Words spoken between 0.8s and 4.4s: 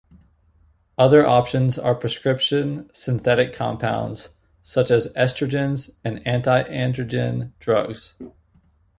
Other options are prescription synthetic compounds